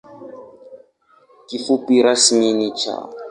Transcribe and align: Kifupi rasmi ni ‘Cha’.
Kifupi 1.47 1.95
rasmi 2.05 2.47
ni 2.57 2.69
‘Cha’. 2.79 2.95